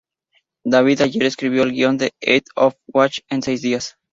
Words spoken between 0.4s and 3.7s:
David Ayer escribió el guion de "End of Watch" en seis